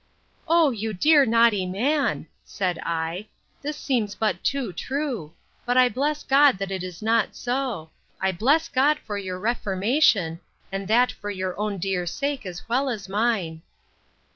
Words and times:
O 0.47 0.71
you 0.71 0.93
dear 0.95 1.27
naughty 1.27 1.67
man! 1.67 2.25
said 2.43 2.79
I, 2.81 3.27
this 3.61 3.77
seems 3.77 4.15
but 4.15 4.43
too 4.43 4.73
true! 4.73 5.33
but 5.63 5.77
I 5.77 5.89
bless 5.89 6.23
God 6.23 6.57
that 6.57 6.71
it 6.71 6.83
is 6.83 7.03
not 7.03 7.35
so!—I 7.35 8.31
bless 8.31 8.67
God 8.67 8.97
for 8.97 9.19
your 9.19 9.37
reformation, 9.37 10.39
and 10.71 10.87
that 10.87 11.11
for 11.11 11.29
your 11.29 11.55
own 11.59 11.77
dear 11.77 12.07
sake, 12.07 12.47
as 12.47 12.67
well 12.67 12.89
as 12.89 13.07
mine! 13.07 13.61